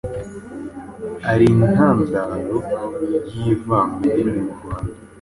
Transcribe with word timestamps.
ari 1.31 1.45
intandaro 1.53 2.55
y’ivangandimi 3.41 4.35
mu 4.45 4.51
Rwanda. 4.57 4.93